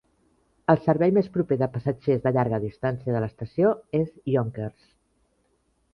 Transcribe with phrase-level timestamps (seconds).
[0.73, 4.85] El servei més proper de passatgers de llarga distància de l'estació és Yonkers.